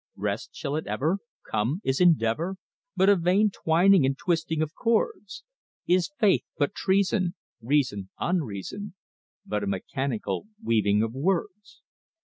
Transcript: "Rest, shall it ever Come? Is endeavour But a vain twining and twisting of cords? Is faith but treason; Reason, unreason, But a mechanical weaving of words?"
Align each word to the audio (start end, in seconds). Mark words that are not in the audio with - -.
"Rest, 0.17 0.55
shall 0.55 0.75
it 0.77 0.87
ever 0.87 1.19
Come? 1.47 1.79
Is 1.83 2.01
endeavour 2.01 2.55
But 2.95 3.07
a 3.07 3.15
vain 3.15 3.51
twining 3.51 4.03
and 4.03 4.17
twisting 4.17 4.59
of 4.63 4.73
cords? 4.73 5.43
Is 5.85 6.09
faith 6.19 6.43
but 6.57 6.73
treason; 6.73 7.35
Reason, 7.61 8.09
unreason, 8.19 8.95
But 9.45 9.63
a 9.63 9.67
mechanical 9.67 10.47
weaving 10.63 11.03
of 11.03 11.13
words?" 11.13 11.83